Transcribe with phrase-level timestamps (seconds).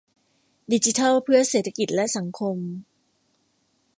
[0.71, 2.57] ดิจิทัลเพื่อเศรษฐกิจและสังคม